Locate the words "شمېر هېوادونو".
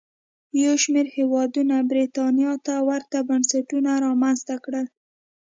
0.83-1.75